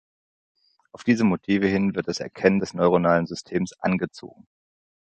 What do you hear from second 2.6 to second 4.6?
neuronalen Systems „angezogen“.